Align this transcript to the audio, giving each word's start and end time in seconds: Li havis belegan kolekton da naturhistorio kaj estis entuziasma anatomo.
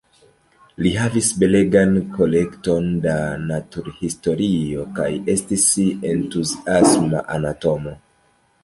Li 0.85 0.93
havis 1.01 1.27
belegan 1.43 1.93
kolekton 2.15 2.89
da 3.05 3.15
naturhistorio 3.51 4.87
kaj 4.99 5.09
estis 5.37 5.71
entuziasma 6.17 7.25
anatomo. 7.39 7.99